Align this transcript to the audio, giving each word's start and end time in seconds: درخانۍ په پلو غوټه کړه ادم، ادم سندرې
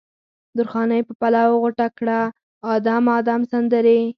درخانۍ 0.57 1.01
په 1.07 1.13
پلو 1.21 1.47
غوټه 1.61 1.87
کړه 1.97 2.19
ادم، 2.73 3.05
ادم 3.17 3.41
سندرې 3.51 3.99